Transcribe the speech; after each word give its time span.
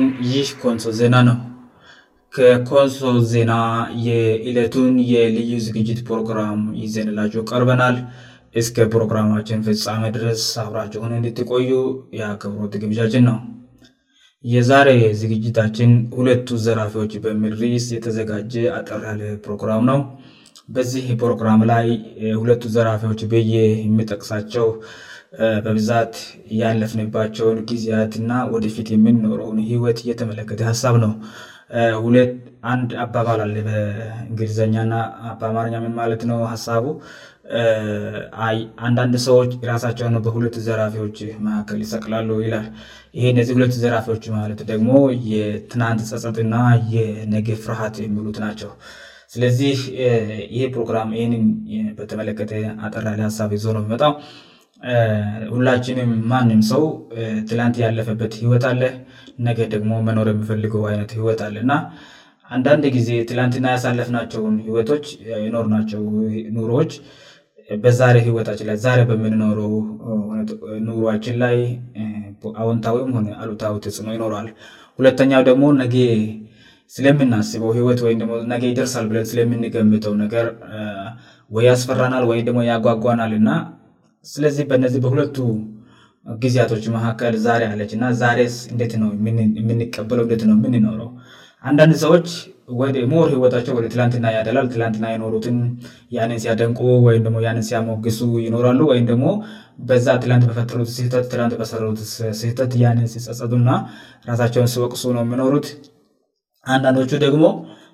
ንይህ 0.00 0.48
ኮንሶ 0.60 0.84
ዜና 1.00 1.16
ነው 1.26 1.36
ከኮንሶ 2.36 3.00
ዜና 3.32 3.52
የለቱን 4.06 4.94
የልዩ 5.10 5.50
ዝግጅት 5.66 6.00
ፕሮግራም 6.08 6.60
ይዘንላቸው 6.82 7.42
ቀርበናል 7.50 7.96
እስከ 8.60 8.76
ፕሮግራማችን 8.94 9.62
ፍጻመ 9.66 10.02
ድረስ 10.16 10.42
አብራቸሁን 10.64 11.12
እንድትቆዩ 11.18 11.70
የክብሮት 12.20 12.74
ግብጃችን 12.82 13.24
ነው 13.30 13.38
የዛሬ 14.54 14.88
ዝግጅታችን 15.20 15.92
ሁለቱ 16.18 16.48
ዘራፊዎች 16.66 17.12
በምድሪስ 17.26 17.86
የተዘጋጀ 17.96 18.52
አጠር 18.78 19.02
ያለ 19.10 19.22
ፕሮግራም 19.46 19.84
ነው 19.90 20.00
በዚህ 20.76 21.06
ፕሮግራም 21.22 21.60
ላይ 21.72 21.86
ሁለቱ 22.42 22.62
ዘራፊዎች 22.76 23.20
በየ 23.32 23.54
የሚጠቅሳቸው 23.86 24.66
በብዛት 25.64 26.14
ያለፍንባቸውን 26.62 27.58
ጊዜያትና 27.70 28.30
ወደፊት 28.54 28.88
የምኖረውን 28.94 29.58
ህወት 29.70 29.98
እየተመለከተ 30.04 30.60
ሀሳብ 30.70 30.94
ነው 31.04 31.12
ሁ 32.04 32.10
አንድ 32.72 32.90
አባባል 33.04 33.40
አ 33.46 33.48
በእንግሊኛና 33.66 34.94
በአማርኛምን 35.40 35.92
ማለት 36.00 36.22
ነው 36.30 36.38
ሳቡ 36.66 36.86
አንዳንድ 38.86 39.14
ሰዎች 39.26 39.50
የራሳቸው 39.64 40.08
በሁለት 40.26 40.56
ዘራፊዎች 40.68 41.18
መካል 41.44 41.78
ይሰቅላሉ 41.84 42.30
ይላል 42.46 42.66
ይህ 43.18 43.28
ነዚህ 43.38 43.54
ሁለት 43.58 43.74
ዘራፊዎች 43.84 44.24
ማለት 44.38 44.60
ደግሞ 44.72 44.94
የትናንት 45.32 46.02
ጸጽጥና 46.10 46.56
የነገ 46.94 47.48
ፍርሃት 47.66 47.98
ሚሉት 48.16 48.38
ናቸው 48.46 48.72
ስለዚህ 49.34 49.78
ይህ 50.56 50.62
ፕሮራም 50.74 51.10
በተመለከተ 52.00 52.52
አጠራ 52.88 53.08
ሀሳብ 53.28 53.50
ይዞ 53.58 53.66
ነው 53.76 53.82
ይመጣው 53.86 54.12
ሁላችንም 55.54 56.10
ማንም 56.30 56.60
ሰው 56.70 56.82
ትላንት 57.50 57.76
ያለፈበት 57.84 58.32
ህወትአለ 58.42 58.82
ነገደግሞ 59.48 59.92
መኖር 60.08 60.28
የምፈልገው 60.32 60.82
አይነት 60.90 61.10
ህወትአለእና 61.20 61.72
አንዳንድ 62.56 62.84
ጊዜ 62.96 63.08
ትላንትና 63.30 63.66
ያሳለፍናቸውን 63.74 64.54
ህወቶች 64.66 65.06
ኖርናቸው 65.54 66.02
ኑሮች 66.56 66.92
በዛሬ 67.84 68.16
ህወችንላ 68.28 68.74
ዛሬ 68.84 69.00
በምንኖረ 69.10 69.58
ኑሮችን 70.86 71.36
ላይ 71.44 71.56
አንታዊም 72.66 73.10
አሉታጽኖ 73.42 74.06
ይኖል 74.16 74.46
ሁለተኛው 75.00 75.42
ደግሞ 75.50 75.64
ነ 75.80 75.86
ስለምናስበው 76.94 77.70
ህወት 77.78 77.98
ወይነ 78.06 78.22
ደርሳል 78.78 79.06
ብን 79.10 79.26
ስለምንገምጠው 79.32 80.14
ነገ 80.24 80.34
ወይያስፈራናል 81.56 82.24
ወይደሞ 82.30 82.58
ያጓጓናልና 82.70 83.50
ስለዚህ 84.32 84.64
በነዚህ 84.70 85.00
በሁለቱ 85.06 85.36
ጊዜያቶች 86.42 86.84
መካከል 86.94 87.34
ዛሬ 87.46 87.62
አለች 87.72 87.90
ና 88.00 88.04
ዛሬ 88.22 88.40
ትነው 88.92 89.10
የምንቀበለው 89.60 90.24
ትነው 90.42 90.56
ምንኖው 90.64 91.10
አንዳንድ 91.68 91.94
ሰዎች 92.04 92.26
ር 92.96 93.28
ህወታቸውደ 93.34 93.86
ትንትና 93.92 94.26
ያደላልትትና 94.34 95.04
ኖሩት 95.22 95.46
ሲያደንቁ 96.42 96.80
ይም 97.16 97.60
ሲያሞገሱ 97.68 98.20
ይኖራሉ 98.46 98.80
ወይም 98.90 99.06
ደግሞ 99.10 99.26
በዛትት 99.90 100.44
በፈጠሩት 100.50 100.90
ህ 101.04 101.08
በሰት 101.60 101.98
ህተት 102.50 102.74
ሲጸና 103.14 103.70
ራሳቸውን 104.30 104.68
ሲወቅሱ 104.74 105.04
ነው 105.18 105.22
የሚኖሩት 105.26 105.68
አንዳንዶቹ 106.76 107.10
ደግሞ 107.26 107.44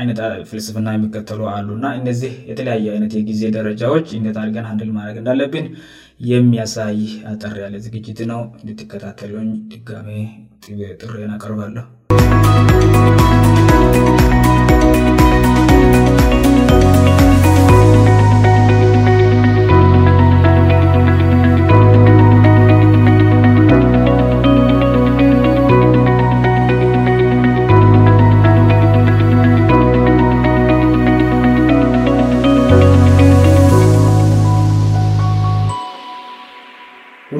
አይነት 0.00 0.18
ፍልስፍና 0.48 0.88
የሚከተሉ 0.94 1.40
አሉእና 1.52 1.86
እነዚህ 2.00 2.32
የተለያዩ 2.50 2.84
አይነት 2.94 3.12
የጊዜ 3.18 3.40
ደረጃዎች 3.56 4.10
እንደጣልገን 4.18 4.68
አንድልማድረግ 4.72 5.18
እንዳለብን 5.22 5.68
የሚያሳይ 6.32 7.00
አጠር 7.32 7.56
ያለ 7.64 7.74
ዝግጅት 7.86 8.20
ነው 8.32 8.42
እንድትከታተለኝ 8.62 9.50
ድጋሜ 9.74 10.08
ጥሬን 11.04 11.32
አቀርባለሁ 11.36 11.86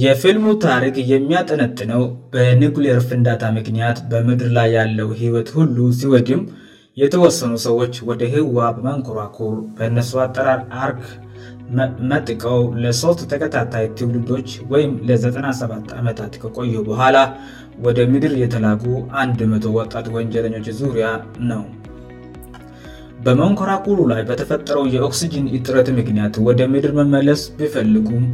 የፊልሙ 0.00 0.44
ታሪክ 0.66 0.94
የሚያጠነጥነው 1.12 2.02
በኒክሊየር 2.34 3.00
ፍንዳታ 3.08 3.42
ምክንያት 3.56 3.98
በምድር 4.10 4.50
ላይ 4.58 4.68
ያለው 4.76 5.08
ህይወት 5.18 5.48
ሁሉ 5.56 5.76
ሲወጅም 5.98 6.42
የተወሰኑ 7.00 7.52
ሰዎች 7.66 7.94
ወደ 8.08 8.22
ህዋ 8.34 8.56
መንኮራኮር 8.86 9.54
በእነሱ 9.76 10.12
አጠራር 10.24 10.60
አርክ 10.86 11.04
መጥቀው 12.12 12.62
ለ3ት 12.84 13.20
ተከታታይ 13.32 13.86
ትውልዶች 13.98 14.48
ወይም 14.72 14.92
ለ97 15.10 15.94
ዓመታት 16.00 16.34
ከቆየ 16.44 16.74
በኋላ 16.88 17.16
ወደ 17.86 18.00
ምድር 18.14 18.34
የተላጉ 18.44 18.84
100 19.52 19.74
ወጣት 19.78 20.08
ወንጀለኞች 20.18 20.68
ዙሪያ 20.80 21.06
ነው 21.52 21.62
በመንኮራ 23.26 23.70
ኩሉ 23.84 23.98
ላይ 24.12 24.20
በተፈጠረው 24.28 24.84
የኦክሲጂን 24.94 25.44
ጥረት 25.66 25.88
ምክንያት 25.98 26.34
ወደ 26.46 26.60
ምድር 26.72 26.92
መመለስ 27.00 27.42
ቢፈልጉም 27.58 28.24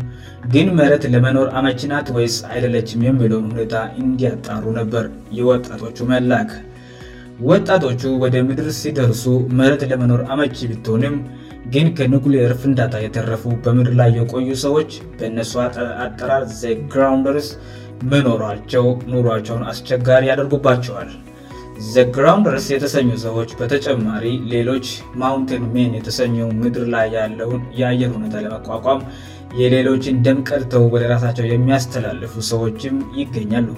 ግን 0.54 0.68
መረት 0.78 1.02
ለመኖር 1.14 1.48
አመቺናት 1.58 2.06
ወይስ 2.16 2.36
አይደለችም 2.52 3.04
የሚለውን 3.08 3.46
ሁኔታ 3.50 3.74
እንዲያጣሩ 4.02 4.64
ነበር 4.80 5.04
የወጣቶቹ 5.38 5.98
መላክ 6.12 6.50
ወጣቶቹ 7.50 8.02
ወደ 8.24 8.36
ምድር 8.48 8.68
ሲደርሱ 8.80 9.24
መረት 9.60 9.82
ለመኖር 9.90 10.22
አመቺ 10.34 10.56
ብትሆንም 10.70 11.16
ግን 11.74 11.86
ከኒክሊየር 11.98 12.52
ፍንዳታ 12.62 12.94
የተረፉ 13.06 13.44
በምድር 13.64 13.94
ላይ 14.00 14.10
የቆዩ 14.18 14.50
ሰዎች 14.66 14.90
በእነሱ 15.18 15.52
አጠራር 16.06 16.44
ዘ 16.60 16.74
ግራደርስ 16.94 17.50
መኖሯቸው 18.12 18.84
ኑሯቸውን 19.12 19.62
አስቸጋሪ 19.72 20.24
ያደርጉባቸዋል 20.32 21.08
ዘግራnደርስ 21.94 22.64
የተሰኙ 22.72 23.08
ሰዎች 23.24 23.50
በተጨማሪ 23.58 24.24
ሌሎች 24.52 24.86
ማንን 25.20 25.64
ን 25.74 25.90
የተሰኙ 25.98 26.36
ምድር 26.60 26.84
ላይ 26.94 27.06
ያለውን 27.16 27.60
የአየር 27.80 28.10
ሁኔታ 28.16 28.34
ለመቋቋም 28.44 29.02
የሌሎችን 29.60 30.16
ደምቀድተው 30.26 30.84
በራሳቸው 30.94 31.44
የሚያስተላልፉ 31.52 32.34
ሰዎችም 32.50 32.96
ይገኛሉ 33.18 33.68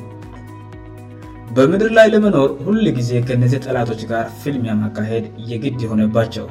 በምድር 1.56 1.90
ላይ 1.98 2.06
ለመኖር 2.14 2.50
ሁሉ 2.68 2.80
ጊዜ 2.98 3.10
ከነዚህ 3.28 3.62
ጠላቶች 3.66 4.02
ጋር 4.12 4.26
ፊልምያ 4.42 4.74
ማካሄድ 4.82 5.26
የግድ 5.50 5.78
የሆነባቸው 5.86 6.46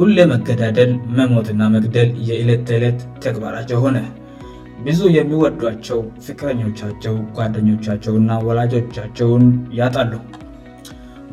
ሁለመገዳደል 0.00 0.92
መሞትና 1.20 1.62
መግደል 1.76 2.10
የእለትተዕለት 2.30 2.98
ተግባራቸው 3.26 3.80
ሆነ 3.86 4.00
ብዙ 4.88 5.00
የሚወዷቸው 5.18 6.00
ፍክረኞቻቸው 6.26 7.14
ጓደኞቻቸውና 7.38 8.30
ወላጆቻቸውን 8.48 9.46
ያጣሉ 9.80 10.12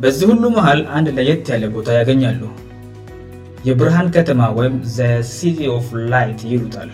በዚህ 0.04 0.26
ሁሉ 0.32 0.46
መሃል 0.56 0.80
አንድ 0.96 1.08
ለየት 1.18 1.50
ያለ 1.52 1.66
ቦታ 1.76 1.90
ያገኛሉ 1.98 2.42
የብርሃን 3.68 4.08
ከተማ 4.16 4.42
ወይም 4.58 4.74
ዘ 4.96 5.06
ሲቲ 5.36 5.60
ኦፍ 5.76 5.86
ላይት 6.14 6.42
ይሉታል 6.52 6.90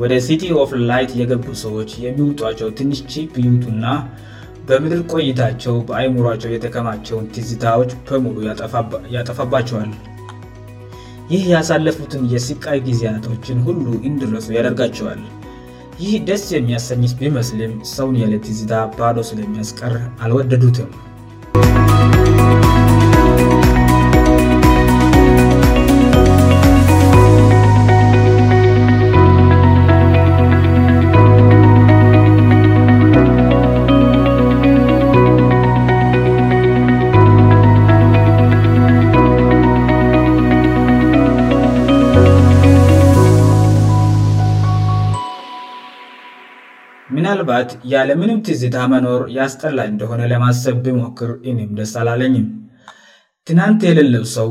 ወደ 0.00 0.12
ሲቲ 0.26 0.44
ኦፍ 0.60 0.70
ላይት 0.90 1.10
የገልጉ 1.20 1.48
ሰዎች 1.64 1.90
የሚውጧቸው 2.04 2.68
ትንሽ 2.78 2.98
ቺፕ 3.12 3.32
ዩቱና 3.46 3.84
በምድር 4.68 5.00
ቆይታቸው 5.14 5.74
በአይሙሯቸው 5.88 6.50
የተከማቸውን 6.56 7.26
ቲዝታዎች 7.34 7.90
በሙሉ 8.10 8.36
ያጠፋባቸዋል 9.18 9.90
ይህ 11.32 11.42
ያሳለፉትን 11.54 12.22
የሲቃይ 12.36 12.78
ጊዜያቶችን 12.88 13.58
ሁሉ 13.68 13.84
እንድረሱ 14.10 14.48
ያደርጋቸዋል 14.60 15.20
ይህ 16.04 16.14
ደስ 16.30 16.44
የሚያሰኝት 16.58 17.12
ቢመስልም 17.22 17.72
ሰውን 17.96 18.16
ያለ 18.24 18.34
ቲዝታ 18.46 18.74
ባዶ 18.98 19.16
ስለሚያስቀር 19.32 19.94
አልወደዱትም 20.24 20.90
ባት 47.48 47.70
ያለምንም 47.92 48.38
ትዝታ 48.46 48.76
መኖር 48.92 49.22
ያስጠላይ 49.38 49.86
እንደሆነ 49.92 50.20
ለማሰብ 50.32 50.76
ብሞክር 50.86 51.30
እንም 51.50 51.70
ደስ 51.78 51.92
አላለኝም 52.00 52.46
ትናንት 53.48 53.80
የሌለም 53.88 54.24
ሰው 54.36 54.48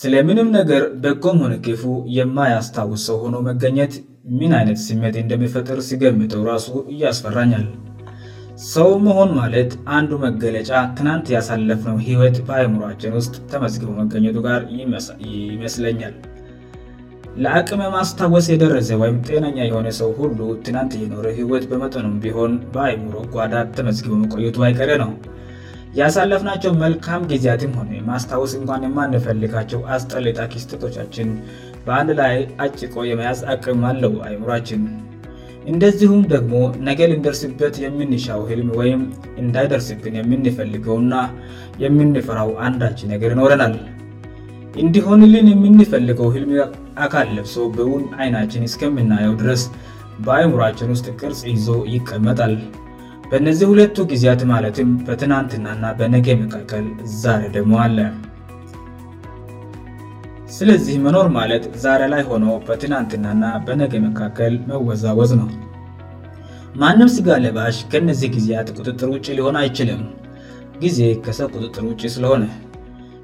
ስለምንም 0.00 0.48
ነገር 0.58 0.82
በጎሆነ 1.04 1.52
ክፉ 1.66 1.82
የማያስታውሰው 2.18 3.16
ሆነው 3.24 3.42
መገኘት 3.50 3.94
ምን 4.38 4.52
አይነት 4.60 4.78
ስሜት 4.86 5.14
እንደሚፈጥር 5.24 5.78
ሲገምጠው 5.88 6.42
ራሱ 6.52 6.68
እያስፈራኛል 6.94 7.66
ሰውም 8.72 9.02
መሆን 9.08 9.30
ማለት 9.40 9.70
አንዱ 9.98 10.10
መገለጫ 10.26 10.70
ትናንት 10.98 11.26
ያሳለፍነው 11.36 11.96
ህይወት 12.08 12.36
በይምሯችን 12.50 13.16
ውስጥ 13.20 13.36
ተመዝግበ 13.52 13.92
መገኘቱ 14.02 14.36
ጋር 14.48 14.62
ይመስለኛል 15.54 16.16
ለአቅምማስታወስ 17.44 18.46
የደረሰ 18.52 18.88
ወይም 19.02 19.16
ጤናኛ 19.26 19.58
የሆነ 19.66 19.88
ሰው 19.98 20.08
ሁሉ 20.20 20.38
ትናንት 20.66 20.92
የኖረ 21.02 21.26
ህይወት 21.38 21.64
በመጠኑም 21.70 22.16
ቢሆን 22.24 22.52
በአይሙሮ 22.74 23.14
ጓዳ 23.34 23.54
ተመዝግበው 23.76 24.18
መቆየቱ 24.24 24.58
አይቀረ 24.68 24.90
ነው 25.02 25.12
ያሳለፍናቸው 25.98 26.72
መልካም 26.84 27.22
ጊዜያትም 27.32 27.72
ሆነ 27.78 27.92
ማስታወስ 28.10 28.52
እንኳን 28.60 28.84
የማንፈልጋቸው 28.86 29.80
አስጠሌጣ 29.94 30.38
ኪስጥቶቻችን 30.54 31.30
በአንድ 31.86 32.10
ላይ 32.22 32.36
አጭቆ 32.66 32.94
የመያዝ 33.10 33.40
አቅም 33.54 33.80
አለው 33.90 34.14
አይሙራችን 34.28 34.82
እንደዚሁም 35.70 36.20
ደግሞ 36.34 36.54
ነገል 36.88 37.10
እንደርስበት 37.18 37.74
የምንሻው 37.84 38.42
ህልም 38.50 38.68
ወይም 38.80 39.02
እንዳይደርስብን 39.44 40.14
የምንፈልገውእና 40.20 41.14
የምንፈራው 41.84 42.52
አንዳችን 42.68 43.12
ነገር 43.14 43.32
ይኖረናል 43.36 43.74
እንዲሆንልን 44.82 45.46
የምንፈልገው 45.52 46.28
ህልም 46.34 46.50
አካል 47.04 47.28
ልብሶ 47.36 47.54
በውን 47.76 48.04
አይናችን 48.22 48.66
እስከምናየው 48.68 49.32
ድረስ 49.40 49.62
በአእሙራችን 50.26 50.92
ውስጥ 50.94 51.06
ቅርጽ 51.20 51.40
ይዞ 51.52 51.68
ይቀመጣል 51.94 52.54
በነዚህ 53.30 53.66
ሁለቱ 53.72 53.96
ጊዜያት 54.10 54.40
ማለትም 54.52 54.88
በትናንትናና 55.06 55.84
በነገ 55.98 56.28
መካከል 56.44 56.86
ዛሬ 57.22 57.42
ደግሞ 57.56 57.74
አለ 57.86 57.98
ስለዚህ 60.56 60.96
መኖር 61.04 61.26
ማለት 61.38 61.64
ዛሬ 61.84 62.00
ላይ 62.14 62.22
ሆነው 62.30 62.54
በትናንትናና 62.68 63.44
በነገ 63.66 63.92
መካከል 64.08 64.54
መወዛወዝ 64.70 65.32
ነው 65.42 65.50
ማንም 66.82 67.08
ስጋ 67.18 67.28
ለባሽ 67.44 67.76
ከነዚህ 67.92 68.28
ጊዜያት 68.38 68.68
ቁጥጥር 68.78 69.08
ውጭ 69.14 69.26
ሊሆን 69.38 69.56
አይችልም 69.62 70.02
ጊዜ 70.82 70.98
ከሰው 71.26 71.48
ቁጥጥር 71.54 71.84
ውጭ 71.90 72.02
ስለሆነ 72.16 72.44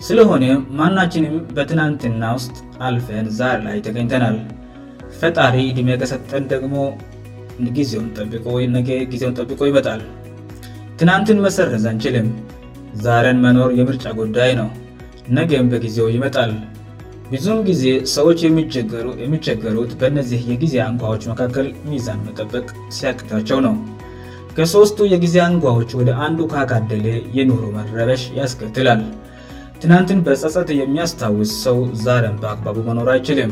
ስለሆነ 0.05 0.45
ማናችንም 0.79 1.37
በትናንትና 1.57 2.23
ውስጥ 2.37 2.57
አልፈን 2.87 3.27
ዛር 3.39 3.59
ላይ 3.67 3.77
ተገኝተናል 3.87 4.37
ፈጣሪ 5.21 5.57
ድሜከሰጠን 5.77 6.45
ደግሞ 6.55 6.75
ጊዜውጊዜውን 7.79 9.33
ጠብቆ 9.41 9.61
ይመጣል 9.71 10.03
ትናንትን 11.01 11.39
መሰረዝ 11.47 11.85
አንችልም 11.93 12.29
ዛረን 13.05 13.39
መኖር 13.47 13.71
የምርጫ 13.79 14.05
ጉዳይ 14.21 14.51
ነው 14.61 14.69
ነገም 15.39 15.67
በጊዜው 15.73 16.09
ይመጣል 16.17 16.53
ብዙም 17.31 17.59
ጊዜ 17.69 17.85
ሰዎች 18.17 18.41
የሚቸገሩት 19.27 19.93
በነዚህ 20.01 20.43
የጊዜ 20.53 20.75
አንጓዎች 20.89 21.23
መካከል 21.33 21.69
ሚዛን 21.91 22.21
መጠበቅ 22.27 22.67
ሲያቅታቸው 22.99 23.59
ነው 23.67 23.75
ከሦስቱ 24.59 24.99
የጊዜ 25.15 25.37
አንጓዎች 25.49 25.91
ወደ 26.01 26.11
አንዱ 26.27 26.39
ካጋደለ 26.55 27.07
የኑሮ 27.39 27.63
መረበሽ 27.79 28.23
ያስከትላል 28.41 29.01
ትናንትን 29.83 30.19
በጸጸት 30.27 30.69
የሚያስታውስ 30.81 31.51
ሰው 31.65 31.79
ዛርያን 32.05 32.37
በአቅባቡ 32.43 32.77
መኖር 32.89 33.09
አይችልም 33.15 33.51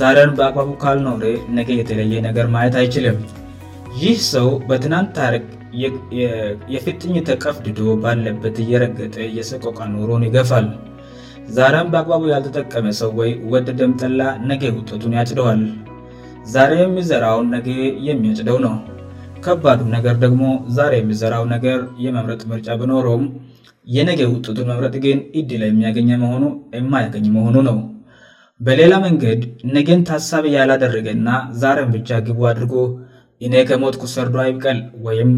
ዛርያን 0.00 0.32
በአቅባቡ 0.38 0.70
ካልኖር 0.84 1.22
ነጌ 1.56 1.68
የተለየ 1.80 2.20
ነገር 2.28 2.46
ማየት 2.54 2.76
አይችልም 2.80 3.18
ይህ 4.02 4.16
ሰው 4.34 4.48
በትናንት 4.68 5.10
ታርክ 5.18 5.44
የፍጥኝተቀፍድዶ 6.74 7.80
ባለበት 8.04 8.56
እየረገጠ 8.64 9.16
የሰቆቃ 9.38 9.78
ኖሮን 9.94 10.24
ይገፋል 10.28 10.66
ዛርያን 11.58 11.90
በአቅባቡ 11.92 12.24
ያልተጠቀመ 12.34 12.88
ሰው 13.02 13.12
ወይ 13.20 13.32
ወደ 13.54 13.68
ደምጠላ 13.80 14.20
ነጌ 14.50 14.64
ውጠቱን 14.78 15.16
ያጭደዋል 15.20 15.62
ዛሬ 16.54 16.72
የሚዘራውን 16.84 17.48
ነገ 17.56 17.68
የሚያጭደው 18.08 18.58
ነው 18.66 18.74
ከባዱ 19.44 19.80
ነገር 19.96 20.16
ደግሞ 20.24 20.42
ዛሬ 20.76 20.92
የሚዘራው 20.98 21.44
ነገር 21.54 21.78
የመምረጥ 22.04 22.42
ምርጫ 22.50 22.68
በኖሮም 22.80 23.22
የነገ 23.94 24.20
ውጥቱን 24.34 24.68
መምረጥ 24.72 24.94
ግን 25.04 25.18
ኢድላ 25.38 25.62
የሚያኑየማያገኝ 25.70 27.26
መሆኑ 27.36 27.56
ነው 27.68 27.78
በሌላ 28.66 28.94
መንገድ 29.06 29.40
ነገን 29.76 30.02
ታሳቢ 30.10 30.46
ያላደረገና 30.58 31.28
ዛሬን 31.62 31.90
ብቻ 31.96 32.10
ግቡ 32.26 32.40
አድርጎ 32.52 32.74
እኔ 33.46 33.54
ከሞት 33.68 33.96
ኩሰርዶ 34.02 34.36
አይቀል 34.46 34.80
ወይም 35.06 35.30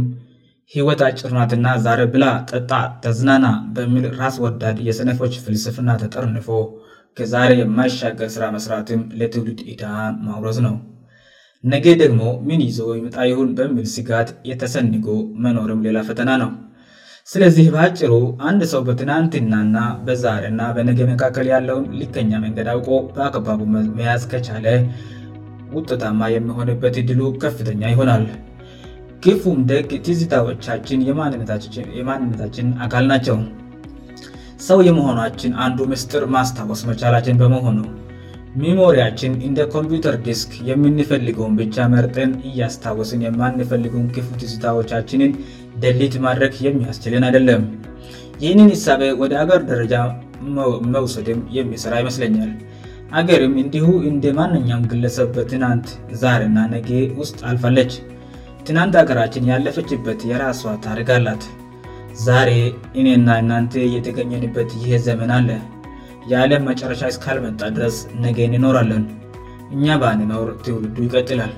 ህይወት 0.74 1.00
አጭርናትና 1.08 1.66
ዛሬ 1.86 2.02
ብላ 2.14 2.24
ጠጣ 2.50 2.70
ተዝናና 3.04 3.46
በሚል 3.76 4.06
ራስ 4.20 4.36
ወዳድ 4.46 4.76
የሰነፎች 4.88 5.34
ፍልስፍእና 5.44 5.90
ተጠርንፎ 6.02 6.48
ከዛሬ 7.18 7.50
የማሻገር 7.62 8.28
ስራ 8.36 8.44
መስራትም 8.56 9.02
ለትውልት 9.20 9.60
ኢዳ 9.72 9.84
ማውረዝ 10.26 10.58
ነው 10.66 10.76
ነጌ 11.72 11.86
ደግሞ 12.02 12.22
ምን 12.48 12.60
ይዞ 12.68 12.78
የምጣየሁን 12.96 13.50
በምል 13.58 13.86
ስጋት 13.94 14.28
የተሰንጎ 14.50 15.06
መኖርም 15.44 15.80
ሌላ 15.86 15.98
ፈተና 16.08 16.30
ነው 16.42 16.50
ስለዚህ 17.32 17.66
በጭሩ 17.74 18.12
አንድ 18.48 18.62
ሰው 18.72 18.80
በትናንትናና 18.88 19.76
በዛርና 20.06 20.62
በነገ 20.78 21.00
መካከል 21.12 21.46
ያለውን 21.52 21.86
ሊገኛ 22.00 22.32
መንገድ 22.44 22.68
አውቆ 22.72 22.90
በአባቡ 23.14 23.60
መያዝ 23.98 24.24
ከቻለ 24.32 24.66
ውጠታማ 25.76 26.20
የመሆንበት 26.34 26.98
ድሉ 27.10 27.22
ከፍተኛ 27.44 27.82
ይሆናል 27.94 28.26
ክፉም 29.26 29.58
ደግ 29.72 29.90
ቲዝታዎቻችን 30.08 31.02
የማንነታችን 31.08 32.68
አካል 32.86 33.04
ናቸው 33.12 33.36
ሰው 34.68 34.78
የመሆናችን 34.90 35.52
አንዱ 35.66 35.78
ምስጥር 35.94 36.24
ማስታወስ 36.36 36.82
መቻላችን 36.90 37.38
በመሆን 37.42 37.76
ነው 37.82 37.88
ሚሞሪያችን 38.62 39.32
እንደ 39.46 39.60
ኮምፒውተር 39.74 40.16
ዲስክ 40.26 40.50
የምንፈልገውን 40.68 41.54
ብቻ 41.60 41.76
መርጠን 41.94 42.32
እያስታወስን 42.48 43.24
የማንፈልገውን 43.26 44.06
ክፍት 44.16 44.40
ስታዎቻችንን 44.52 45.32
ደሊት 45.82 46.14
ማድረግ 46.26 46.52
የሚያስችልን 46.66 47.24
አይደለም 47.28 47.62
ይህንን 48.42 48.70
ሳቤ 48.84 49.02
ወደ 49.22 49.32
አገር 49.42 49.60
ደረጃ 49.72 49.94
መውሰድም 50.94 51.40
የሚስራ 51.56 51.92
ይመስለኛል 52.02 52.52
አገርም 53.20 53.54
እንዲሁ 53.64 53.86
እንደ 54.12 54.24
ማነኛውም 54.38 54.86
ግለሰብ 54.94 55.28
በትናንት 55.38 55.88
ዛሬና 56.22 56.58
ነጌ 56.74 56.88
ውስጥ 57.20 57.38
አልፋለች 57.50 57.92
ትናንት 58.68 58.94
ሀገራችን 59.02 59.48
ያለፈችበት 59.52 60.22
የራሷ 60.30 60.62
ታርክ 60.86 61.08
አላት 61.18 61.44
ዛሬ 62.28 62.50
እኔና 63.02 63.28
እናን 63.42 63.66
የተገኘንበት 63.96 64.70
ይሄ 64.82 64.90
ዘመን 65.08 65.32
አለ 65.38 65.48
የዓለም 66.30 66.62
መጨረሻ 66.70 67.00
እስካልመጣ 67.12 67.60
ድረስ 67.76 67.96
ነጌን 68.24 68.52
ኖራለን 68.64 69.02
እኛ 69.74 69.86
ባንኖር 70.02 70.46
ትውርዱ 70.64 70.96
ይቀጥላል 71.06 71.52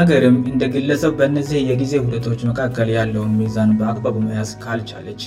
አገርም 0.00 0.36
እንደ 0.52 0.64
ግለሰብ 0.74 1.12
በእነዚህ 1.18 1.60
የጊዜ 1.70 1.92
ውደቶች 2.04 2.40
መካከል 2.50 2.88
ያለውን 2.98 3.30
ሚዛን 3.40 3.70
በአግባቡ 3.80 4.16
መያስ 4.28 4.50
ካልቻለች 4.64 5.22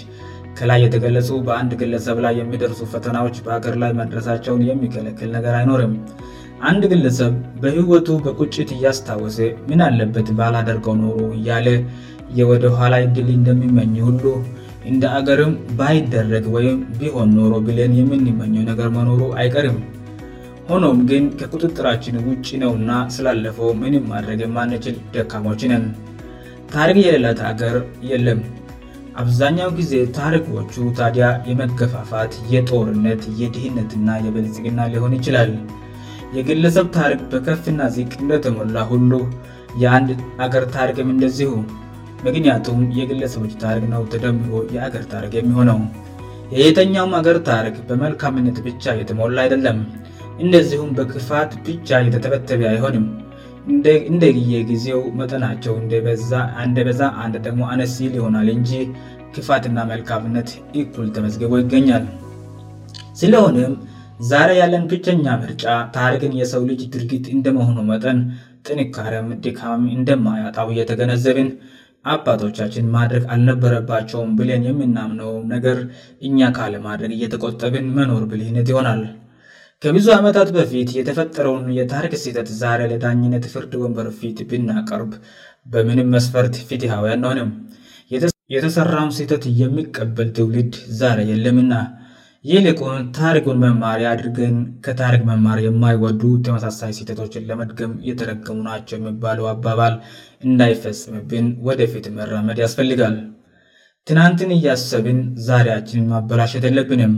ከላይ 0.58 0.80
የተገለጹ 0.86 1.30
በአንድ 1.48 1.72
ግለሰብ 1.82 2.18
ላይ 2.26 2.34
የሚደርሱ 2.42 2.80
ፈተናዎች 2.94 3.36
በሀገር 3.46 3.76
ላይ 3.84 3.92
መድረሳቸውን 4.02 4.64
የሚከለክል 4.70 5.30
ነገር 5.38 5.54
አይኖርም 5.62 5.94
አንድ 6.70 6.84
ግለሰብ 6.94 7.34
በህይወቱ 7.64 8.08
በቁጭት 8.26 8.70
እያስታወሰ 8.78 9.38
ምን 9.70 9.82
አለበት 9.90 10.30
ባል 10.40 10.56
አደርገው 10.62 10.96
ኖሩ 11.04 11.20
እያለ 11.40 11.70
የወደ 12.40 12.66
ኋላ 12.80 12.94
እግል 13.08 13.30
እንደሚመኝ 13.40 13.94
ሁሉ 14.08 14.24
እንደ 14.90 15.04
አገርም 15.18 15.54
ባይደረግ 15.80 16.46
ወይም 16.56 16.78
ቢሆን 17.00 17.30
ኖሮ 17.38 17.54
ብለን 17.68 17.92
የምንመኘው 18.00 18.64
ነገር 18.72 18.88
መኖሩ 18.98 19.22
አይቀርም 19.42 19.80
ሆኖም 20.70 20.98
ግን 21.10 21.24
ከቁጥጥራችን 21.40 22.16
ውጭ 22.28 22.48
ነውና 22.64 22.92
ስላለፈው 23.16 23.70
ምንም 23.82 24.04
ማድረግ 24.14 24.40
የማንችል 24.46 24.96
ደካሞች 25.16 25.62
ነን 25.72 25.86
ታርክ 26.74 26.98
የሌላት 27.04 27.40
አገር 27.50 27.76
የለም 28.12 28.40
አብዛኛው 29.22 29.70
ጊዜ 29.80 29.94
ታሪኮቹ 30.18 30.74
ታዲያ 31.00 31.28
የመገፋፋት 31.50 32.34
የጦርነት 32.54 33.22
የድህነትና 33.42 34.10
የበልጽግና 34.26 34.80
ሊሆን 34.94 35.16
ይችላል 35.20 35.52
የግለሰብ 36.38 36.88
ታርክ 36.98 37.20
በከፍና 37.32 37.82
ዚቅ 37.98 38.12
እንደተሞላ 38.24 38.78
ሁሉ 38.94 39.12
የአንድ 39.82 40.12
አገር 40.46 40.64
ታርክም 40.78 41.10
እንደዚሁ 41.16 41.52
ምክንያቱም 42.26 42.80
የግለሰቦች 43.00 43.52
ታርክ 43.64 43.84
ነው 43.94 44.02
ተደምሮ 44.14 44.54
የአገር 44.76 45.04
ታርክ 45.14 45.34
የሚሆነው 45.40 45.80
የየተኛውም 46.54 47.14
አገር 47.20 47.38
ታርክ 47.50 47.76
በመልካምነት 47.90 48.58
ብቻ 48.68 48.86
የተሞላ 49.00 49.38
አይደለም 49.46 49.78
እነዚሁም 50.44 50.90
በክፋት 50.98 51.52
ብቻ 51.68 51.90
የተተበተበ 52.08 52.62
አይሆንም 52.74 53.06
እንደ 54.12 54.24
ጊዜው 54.72 55.00
መጠናቸው 55.20 55.74
እንደበዛ 55.84 56.34
አንድ 57.26 57.36
ደግሞ 57.48 57.62
አነሲል 57.74 58.12
ሊሆናል 58.18 58.48
እንጂ 58.58 58.72
ክፋትና 59.36 59.80
መልካምነት 59.94 60.50
ኩል 60.94 61.08
ተመዝግበ 61.16 61.54
ይገኛል 61.64 62.06
ስለሆነም 63.22 63.74
ዛሬ 64.30 64.50
ያለን 64.62 64.86
ብቸኛ 64.92 65.26
ምርጫ 65.42 65.66
ታርክን 65.96 66.34
የሰው 66.40 66.62
ልጅ 66.70 66.82
ድርጊት 66.94 67.26
እንደመሆኑ 67.36 67.78
መጠን 67.92 68.18
ጥንካርም 68.68 69.28
ዲም 69.44 69.84
እንደማያጣው 69.98 70.68
እየተገነዘብን 70.74 71.50
አባቶቻችን 72.14 72.86
ማድረግ 72.96 73.24
አልነበረባቸውም 73.34 74.30
ብለን 74.40 74.62
የምናምነው 74.68 75.32
ነገር 75.54 75.78
እኛ 76.28 76.40
ካለ 76.58 76.76
ማድረግ 76.88 77.12
እየተቆጠብን 77.16 77.88
መኖር 77.98 78.24
ብልነት 78.32 78.70
ይሆናል 78.74 79.02
ከብዙ 79.84 80.06
ዓመታት 80.20 80.50
በፊት 80.58 80.90
የተፈጠረውን 81.00 81.66
የታሪክ 81.80 82.14
ሲተት 82.24 82.48
ዛሬ 82.62 82.80
ለታኝነት 82.92 83.46
ፍርድ 83.54 83.74
ወንበር 83.82 84.08
ፊት 84.20 84.40
ብናቀርብ 84.52 85.12
በምንም 85.74 86.08
መስፈርት 86.16 86.56
ፊትውያን 86.70 87.22
ነሆነም 87.26 87.52
የተሰራውን 88.56 89.12
ስህተት 89.18 89.44
የሚቀበል 89.62 90.30
ትውልድ 90.38 90.76
ዛሬ 91.02 91.20
የለምና 91.32 91.74
ይህልቁን 92.48 93.02
ታሪኩን 93.18 93.58
መማር 93.64 94.02
አድርገን 94.12 94.54
ከታሪክ 94.86 95.22
መማር 95.30 95.58
የማይወዱ 95.66 96.22
ተመሳሳይ 96.46 96.92
ሴተቶችን 96.98 97.46
ለመድገም 97.50 97.94
የተረገሙ 98.10 98.60
ናቸው 98.68 98.96
የሚባለው 98.98 99.46
አባባል 99.54 99.96
እንዳይፈጽምብን 100.48 101.48
ወደፊት 101.68 102.06
መራመድ 102.18 102.60
ያስፈልጋል 102.64 103.16
ትናንትን 104.10 104.52
እያሰብን 104.58 105.20
ዛሬያችንን 105.50 106.06
ማበላሸት 106.14 106.64
የለብንም 106.70 107.16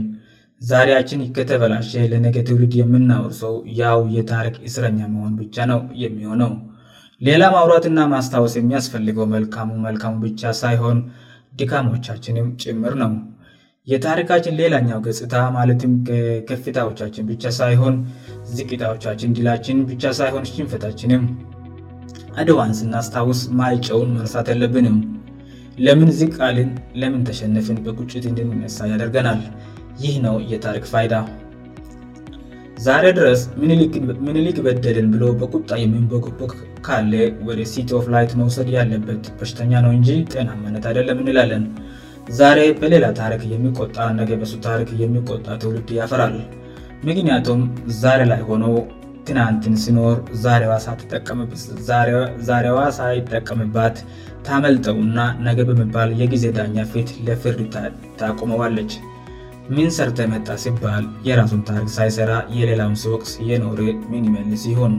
ዛሬያችን 0.70 1.20
ከተፈላሸ 1.36 1.92
ለነገ 2.14 2.36
ትውልጅ 2.48 2.74
የምናወርሰው 2.80 3.54
ያው 3.82 4.00
የታሪክ 4.16 4.56
እስረኛ 4.70 4.98
መሆን 5.14 5.32
ብቻ 5.42 5.56
ነው 5.72 5.80
የሚሆነው 6.04 6.52
ሌላ 7.28 7.42
ማውራትና 7.54 7.98
ማስታወስ 8.14 8.54
የሚያስፈልገው 8.58 9.28
መልካሙ 9.36 9.70
መልካሙ 9.86 10.14
ብቻ 10.26 10.42
ሳይሆን 10.62 11.00
ዲካሞቻችንም 11.60 12.48
ጭምር 12.64 12.94
ነው 13.04 13.10
የታሪካችን 13.90 14.56
ሌላኛው 14.58 14.98
ገጽታ 15.04 15.36
ማለትም 15.54 15.92
ከፍታዎቻችን 16.48 17.24
ብቻ 17.30 17.42
ሳይሆን 17.56 17.94
ዝታዎቻችን 18.58 19.32
ዲላችን 19.38 19.78
ብቻ 19.88 20.04
ሳይሆን 20.18 20.44
ሽንፈታችንም 20.50 21.22
አደዋንስና 22.40 22.94
አስታውስ 23.04 23.40
ማይጨውን 23.60 24.12
መርሳት 24.18 24.48
ያለብንም 24.52 24.98
ለምን 25.86 26.10
ዝቃልን 26.20 26.70
ለምን 27.02 27.24
ተሸነፍን 27.30 27.80
በጉጭት 27.86 28.26
እንድንነሳ 28.30 28.78
ያደርገናል 28.92 29.40
ይህ 30.04 30.14
ነው 30.26 30.36
የታሪክ 30.52 30.86
ፋይዳ 30.92 31.16
ዛሬ 32.86 33.04
ድረስ 33.18 33.42
ምንሊክ 34.28 34.56
በደልን 34.68 35.10
ብሎ 35.16 35.24
በቁጣምንቦቦክ 35.42 36.54
ካለ 36.88 37.12
ወደ 37.50 37.58
ሲቲ 37.72 37.90
ፍላይት 38.06 38.32
መውሰድ 38.42 38.70
ያለበት 38.78 39.24
በሽተኛ 39.40 39.72
ነው 39.86 39.94
እንጂ 39.98 40.08
ጤና 40.34 40.48
መነት 40.64 40.86
አደለ 40.92 41.08
ምንላለን 41.20 41.66
ዛሬ 42.38 42.58
በሌላ 42.80 43.04
ታሪክ 43.20 43.42
የሚቆጣ 43.52 43.96
ነገ 44.20 44.30
በሱ 44.40 44.52
ታሪክ 44.66 44.90
የሚቆጣ 45.02 45.46
ትውልድ 45.62 45.88
ያፈራል 45.98 46.34
ምክንያቱም 47.08 47.60
ዛሬ 48.02 48.20
ላይ 48.32 48.42
ሆነው 48.50 48.74
ትናንትን 49.28 49.74
ሲኖር 49.84 50.16
ዛዋጠዛሬዋ 50.44 52.78
ሳይጠቀምባት 52.98 53.96
ታመልጠው 54.48 54.98
ና 55.16 55.24
ነገ 55.48 55.58
በመባል 55.68 56.10
የጊዜ 56.20 56.44
ዳኛ 56.56 56.76
ፊት 56.92 57.08
ለፍርድ 57.28 57.74
ታቁመዋለች 58.22 58.92
ምን 59.76 59.88
ሰርተመጣ 59.98 60.48
ሲባል 60.64 61.04
የራሱን 61.28 61.60
ታሪክ 61.70 61.88
ሳይሠራ 61.98 62.30
የሌላምስ 62.58 63.02
ወቅስ 63.14 63.32
የኖር 63.50 63.80
ምንመንስ 64.14 64.62
ይሆን 64.72 64.94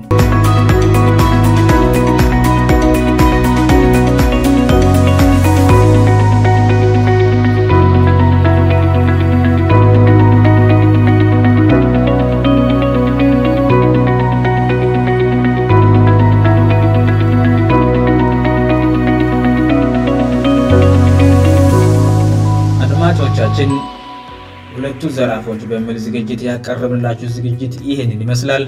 በሚል 25.72 25.98
ዝግጅት 26.06 26.42
ያቀረብላችሁ 26.50 27.30
ዝግጅት 27.38 27.76
ይህንን 27.90 28.20
ይመስላል 28.26 28.66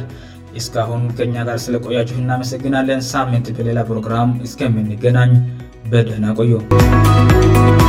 እስካአሁን 0.60 1.04
ከእኛ 1.18 1.36
ጋር 1.50 1.58
ስለቆያችሁ 1.66 2.18
እናመሰግናለን 2.24 3.02
ሳምንት 3.14 3.50
በሌላ 3.58 3.80
ፕሮግራም 3.92 4.32
እስከምንገናኝ 4.48 5.34
በደህና 5.94 6.28
ቆዩ 6.40 7.84